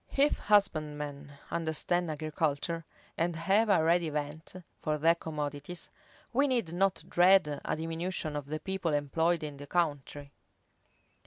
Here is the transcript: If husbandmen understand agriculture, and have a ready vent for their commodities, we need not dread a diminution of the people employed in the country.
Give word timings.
If 0.17 0.39
husbandmen 0.39 1.33
understand 1.51 2.09
agriculture, 2.09 2.85
and 3.19 3.35
have 3.35 3.69
a 3.69 3.83
ready 3.83 4.09
vent 4.09 4.55
for 4.81 4.97
their 4.97 5.13
commodities, 5.13 5.91
we 6.33 6.47
need 6.47 6.73
not 6.73 7.03
dread 7.07 7.61
a 7.63 7.75
diminution 7.75 8.35
of 8.35 8.47
the 8.47 8.59
people 8.59 8.93
employed 8.95 9.43
in 9.43 9.57
the 9.57 9.67
country. 9.67 10.31